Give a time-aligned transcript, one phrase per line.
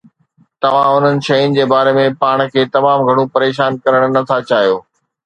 [0.61, 4.81] توهان انهن شين جي باري ۾ پاڻ کي تمام گهڻو پريشان ڪرڻ نٿا چاهيون